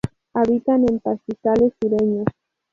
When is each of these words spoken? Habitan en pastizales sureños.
Habitan 0.33 0.81
en 0.89 0.99
pastizales 0.99 1.73
sureños. 1.79 2.25